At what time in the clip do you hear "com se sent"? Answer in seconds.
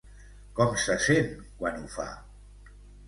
0.59-1.29